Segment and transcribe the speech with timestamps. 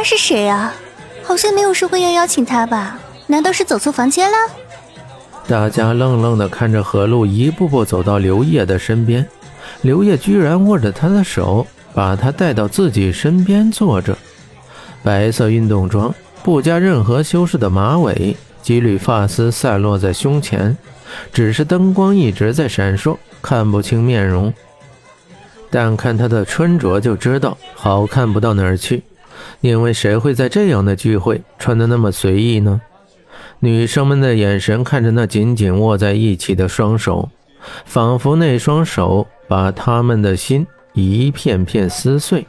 [0.00, 0.72] 他是谁啊？
[1.22, 2.98] 好像没有说过要邀请他吧？
[3.26, 4.36] 难道是走错房间了？
[5.46, 9.28] 大家愣愣地看着何露一步步走到刘烨的身边，
[9.82, 14.16] 刘烨居然握着他的手，把他带到自己身边坐着。
[15.02, 20.74] 白色运动装，不加任何修饰的马尾，几缕发丝散落在胸前，
[21.30, 24.50] 只是灯光一直在闪烁，看不清面容。
[25.68, 29.02] 但看他的穿着就知道好看不到哪儿去，
[29.60, 32.80] 因为谁会在这样的聚会穿得那么随意呢？
[33.60, 37.28] 女生们的眼神看着那紧紧握在一起的双手，
[37.84, 42.46] 仿佛那双手把他们的心一片片撕碎。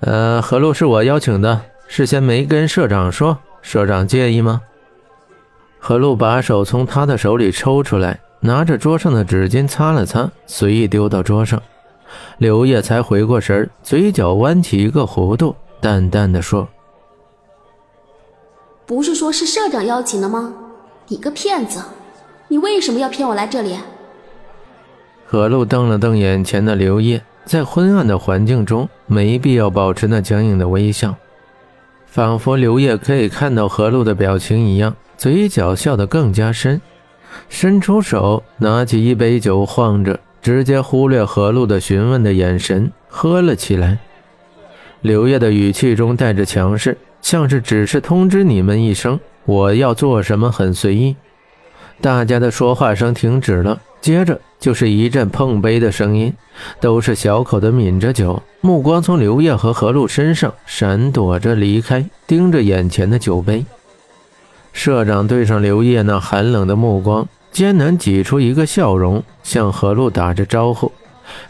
[0.00, 4.60] 呃，何璐是我邀请的，事先没跟社长说，社长介意吗？
[5.78, 11.62] 何璐把手从他的手里抽出来，拿着桌上的纸巾擦了擦，随意丢到桌上。
[12.38, 16.66] 刘烨才回过神嘴角弯起一个弧度，淡淡的说。
[18.86, 20.52] 不是说是社长邀请的吗？
[21.08, 21.82] 你个骗子！
[22.48, 23.78] 你为什么要骗我来这里？
[25.24, 31.14] 何璐瞪了瞪眼前的刘烨，在昏暗的环境中，没必要保持那僵硬的微笑，
[32.06, 36.80] 仿佛刘烨可以看到何璐的表情一样，嘴角笑得更加深，
[37.48, 43.98] 伸出手拿起一杯酒，晃着，直接忽略何璐的询问的眼神，喝了起来。
[45.00, 46.96] 刘烨的语气中带着强势。
[47.22, 51.14] 像是只是通知你们一声，我要做什么很随意。
[52.00, 56.32] 大家的说话声停止了，接着就是一阵碰杯的声音，
[56.80, 63.66] 都是小口的抿着酒，目光从刘烨和何璐身上闪躲着离开，盯着眼前的酒杯。
[64.72, 70.90] 社长对上刘烨那寒冷的目光，艰难挤出一个笑容，向何璐打着招呼，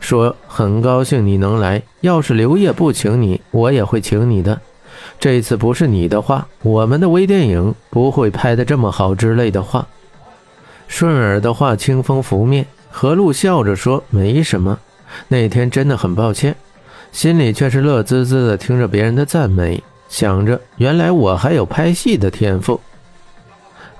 [0.00, 4.60] 说：“很高兴你能来，要是刘烨不请你，我也会请你的。”
[5.18, 9.86] 这次不是你的话，我们的微电影不会拍得这么好之类的话。
[10.88, 14.78] 顺耳的话清风拂面，何璐笑着说：“没什么，
[15.28, 16.56] 那天真的很抱歉。”
[17.12, 22.80] 心里却是乐滋滋的，听着别人的赞美，想着原来我还有拍戏的天赋。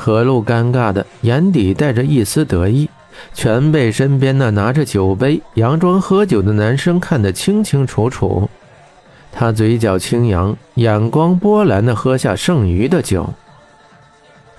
[0.00, 2.88] 何露尴尬的眼底带着一丝得意，
[3.34, 8.48] 全被身边那拿着酒杯、佯装喝酒的男生看得清清楚楚。
[9.32, 13.28] 他嘴角轻扬，眼光波澜地喝下剩余的酒。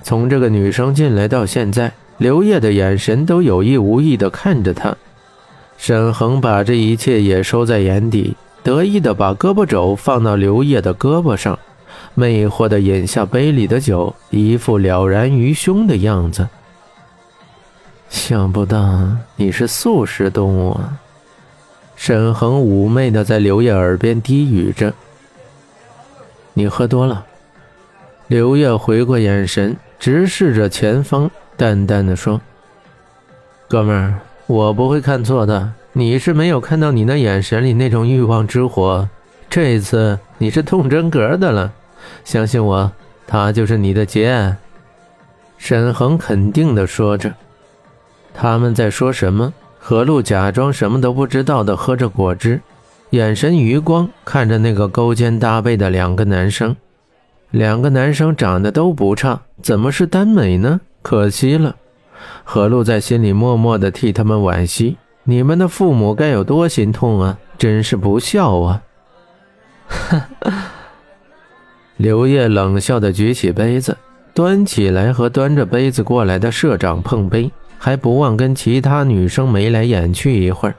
[0.03, 4.95] 从这个女生进来到现在，刘烨的眼神都有意无意地看着他。
[5.77, 11.57] 沈恒把这一切也收在眼底，得意地把胳膊肘放到刘烨的胳膊上，
[12.13, 16.47] 魅惑的饮下杯里的酒，一副了然于胸的样子。
[18.09, 20.99] 想不到你是素食动物啊！
[21.95, 24.93] 沈恒妩媚的在刘烨耳边低语着
[26.55, 27.25] ：“你喝多了。”
[28.27, 32.39] 刘烨回过眼神，直视着前方，淡淡的说
[33.67, 35.73] ：“哥们儿，我不会看错的。
[35.93, 39.09] 你是没有看到你那眼神里那种欲望之火，
[39.49, 41.73] 这次你是动真格的了。
[42.23, 42.91] 相信我，
[43.27, 44.55] 他就是你的劫。”
[45.57, 47.33] 沈恒肯定的说着
[48.33, 52.61] ：“他们在说什么？”何璐假装什么都不知道的喝着果汁，
[53.11, 56.75] 眼神余光看着那个勾肩搭背的两个男生。
[57.51, 60.81] 两个男生长得都不差，怎么是耽美呢？
[61.01, 61.75] 可惜了。
[62.43, 64.97] 何璐在心里默默的替他们惋惜。
[65.23, 67.37] 你们的父母该有多心痛啊！
[67.57, 68.81] 真是不孝啊！
[69.87, 70.29] 哈。
[71.99, 73.97] 刘烨冷笑的举起杯子，
[74.33, 77.51] 端起来和端着杯子过来的社长碰杯。
[77.77, 80.75] 还不忘跟其他女生眉来眼去一会儿，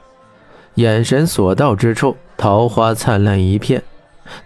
[0.75, 3.81] 眼神所到之处，桃花灿烂一片。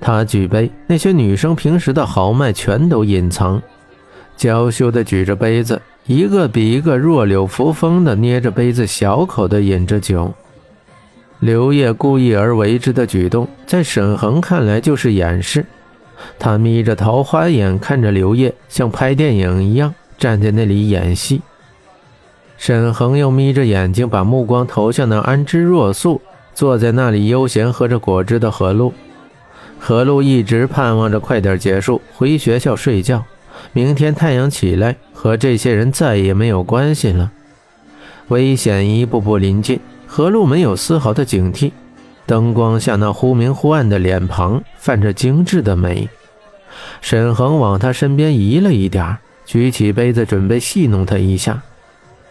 [0.01, 3.61] 他举杯，那些女生平时的豪迈全都隐藏，
[4.35, 10.33] 娇羞的举着杯子，一个比一个弱柳扶风的捏着杯子，小口的饮着酒。
[11.39, 15.65] 刘烨故意而为之的举动，在沈恒看来就是掩饰。
[16.37, 21.41] 他眯着桃花眼看着刘烨，像拍电影一样站在那里演戏。
[22.57, 26.21] 沈恒又眯着眼睛，把目光投向那安之若素
[26.53, 28.93] 坐在那里悠闲喝着果汁的何露。
[29.77, 33.23] 何露一直盼望着快点结束，回学校睡觉。
[33.73, 37.31] 明天太阳起来，和这些人再也没有关系了。
[38.29, 41.71] 危险一步步临近，何露没有丝毫的警惕。
[42.25, 46.09] 灯光下那忽明忽暗的脸庞，泛着精致的美。
[47.01, 51.61] 沈恒往他身边移了一点举起杯子准备戏弄他一下。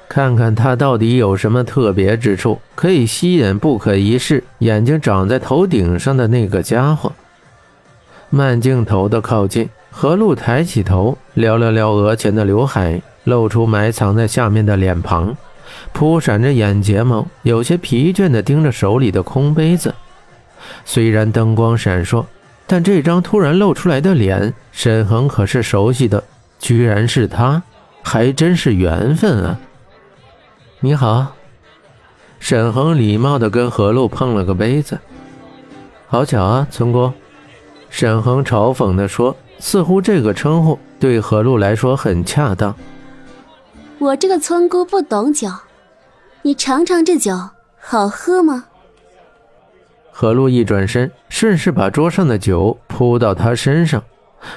[0.08, 7.12] 看看他到底有什么特别之处，可以吸引不可一世、眼睛长在头顶上的那个家伙。
[8.31, 15.37] 慢镜头的靠近，何露抬起头，撩了撩额前的刘海，露出埋藏在下面的脸庞，
[15.93, 19.94] 扑闪着眼睫毛，有些疲倦地盯着手里的空杯子。
[20.85, 22.25] 虽然灯光闪烁，
[22.67, 26.23] 但这张突然露出来的脸，沈恒可是熟悉的，
[26.59, 27.62] 居然是他，
[28.03, 29.59] 还真是缘分啊！
[30.81, 31.35] 你好，
[32.41, 34.99] 沈恒礼貌地跟何露碰了个杯子。
[36.06, 37.12] 好巧啊，村姑。
[37.91, 42.75] 沈恒嘲讽地说，似乎这个称呼对何露来说很恰当。
[43.99, 45.49] 我这个村姑不懂酒，
[46.46, 47.32] 你尝尝这酒，
[47.81, 48.67] 好喝吗？
[50.12, 54.05] 何露一转身，顺势把桌上的酒扑到他身上，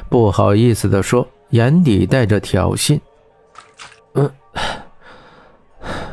[0.09, 2.99] 不好意思地说，眼底带着挑衅
[4.15, 4.29] ：“嗯，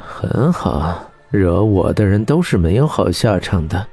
[0.06, 3.84] 很好，惹我的人都是没有好下场的，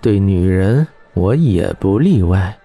[0.00, 2.56] 对女人我也不例外。”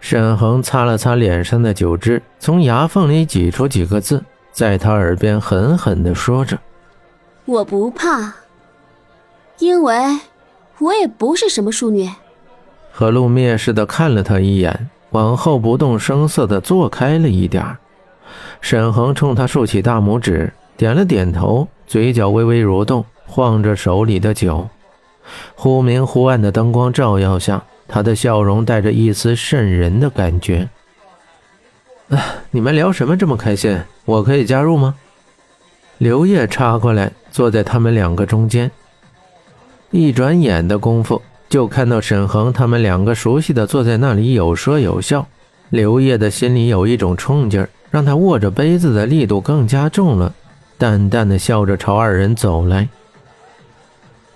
[0.00, 6.58] 沈恒擦了擦脸上的酒汁，从牙缝里挤出几个字，在他耳边狠狠地说着
[7.44, 8.34] ：“我不怕，
[9.58, 9.94] 因为……”
[10.78, 12.10] 我也不是什么淑女。
[12.90, 17.64] 何露蔑视的看了他一眼，往后不动声色的坐开了一点
[18.60, 24.68] 沈恒冲他竖起大拇指，点了点头，嘴角微微蠕动，晃着手里的酒。
[25.54, 30.68] 忽明忽暗的灯光照耀下，他的笑容带着一丝渗人的感觉。
[32.50, 33.80] 你们聊什么这么开心？
[34.04, 34.96] 我可以加入吗？
[35.98, 38.70] 刘烨插过来，坐在他们两个中间。
[39.90, 45.26] 一转眼的功夫，就看到沈恒他们两个熟悉的坐在那里有说有笑。
[45.70, 50.34] 刘烨的心里有一种冲劲儿，让他握着杯子的力度更加重了，
[50.76, 52.88] 淡淡的笑着朝二人走来。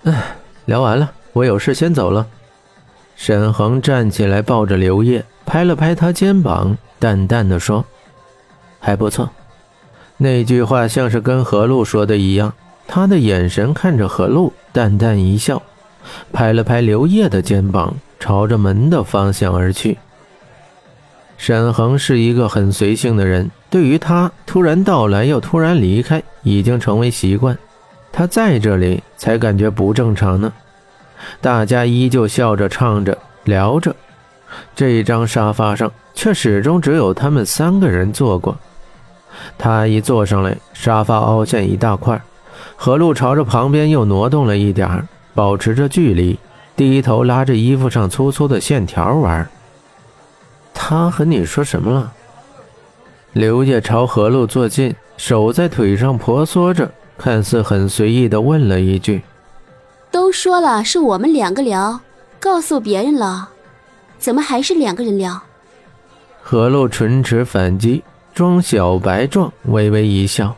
[0.03, 0.35] 唉，
[0.65, 2.25] 聊完了，我有事先走了。
[3.15, 7.85] 沈恒站起来，抱着刘烨，拍了拍他肩膀，淡淡的说
[8.79, 9.29] ：“还不错。”
[10.17, 12.53] 那句话像是跟何露说的一样。
[12.87, 15.61] 他的眼神看着何露，淡淡一笑，
[16.31, 19.97] 拍了拍刘烨的肩膀，朝着门的方向而去。
[21.37, 27.55] 沈恒是一个很随性的人，对于他突然到来又突然离开，已经成为习惯。
[28.11, 30.51] 他在这里才感觉不正常呢。
[31.39, 33.95] 大家依旧笑着、唱着、聊着，
[34.75, 38.57] 这张沙发上却始终只有他们三个人坐过。
[39.57, 42.19] 他一坐上来，沙发凹陷一大块。
[42.79, 46.39] 何露朝着旁边又挪动了一点保持着距离，
[46.75, 49.49] 低头拉着衣服上粗粗的线条玩。
[50.73, 52.13] 他和你说什么了？
[53.33, 59.23] 刘烨朝何露坐近，手在腿上婆娑着，看似很随意的问了一句
[60.11, 61.99] ：“都说了是我们两个聊，
[62.39, 63.49] 告诉别人了，
[64.19, 65.41] 怎么还是两个人聊？”
[66.41, 68.03] 何露唇齿反击，
[68.33, 70.55] 装小白状，微微一笑。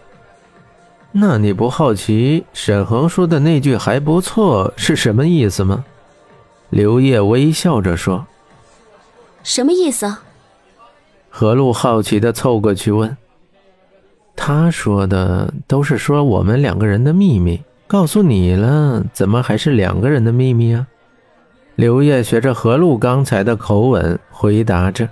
[1.12, 5.84] 那你不好奇沈恒说的那句还不错是什么意思吗？
[6.70, 8.28] 刘烨微笑着说
[9.42, 10.18] ：“什么意思？”
[11.32, 13.18] 何露好奇的凑过去问
[14.38, 20.86] ：“他说的都是说我们两个人的秘密，告诉你了，怎么还是两个人的秘密啊？”
[21.76, 25.10] 刘烨学着何露刚才的口吻回答着：“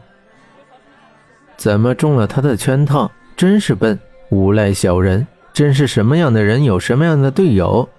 [1.58, 3.10] 怎么中了他的圈套？
[3.36, 3.98] 真是笨，
[4.30, 5.26] 无赖小人。”
[5.58, 7.90] 真是什么样的人有什么样的队友，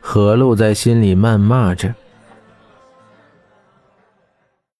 [0.00, 1.94] 何璐在心里谩骂着。